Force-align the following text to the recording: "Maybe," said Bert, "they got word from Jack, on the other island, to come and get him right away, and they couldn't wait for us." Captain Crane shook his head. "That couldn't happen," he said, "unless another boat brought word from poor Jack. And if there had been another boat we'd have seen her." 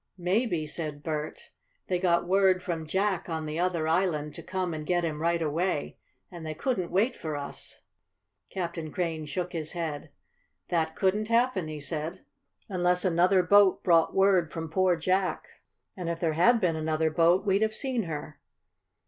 "Maybe," 0.17 0.65
said 0.65 1.03
Bert, 1.03 1.51
"they 1.87 1.99
got 1.99 2.27
word 2.27 2.63
from 2.63 2.87
Jack, 2.87 3.29
on 3.29 3.45
the 3.45 3.59
other 3.59 3.87
island, 3.87 4.33
to 4.33 4.41
come 4.41 4.73
and 4.73 4.83
get 4.83 5.05
him 5.05 5.21
right 5.21 5.43
away, 5.43 5.99
and 6.31 6.43
they 6.43 6.55
couldn't 6.55 6.89
wait 6.89 7.15
for 7.15 7.35
us." 7.35 7.81
Captain 8.49 8.91
Crane 8.91 9.27
shook 9.27 9.53
his 9.53 9.73
head. 9.73 10.09
"That 10.69 10.95
couldn't 10.95 11.27
happen," 11.27 11.67
he 11.67 11.79
said, 11.79 12.25
"unless 12.67 13.05
another 13.05 13.43
boat 13.43 13.83
brought 13.83 14.15
word 14.15 14.51
from 14.51 14.71
poor 14.71 14.95
Jack. 14.95 15.47
And 15.95 16.09
if 16.09 16.19
there 16.19 16.33
had 16.33 16.59
been 16.59 16.75
another 16.75 17.11
boat 17.11 17.45
we'd 17.45 17.61
have 17.61 17.75
seen 17.75 18.05
her." 18.05 18.39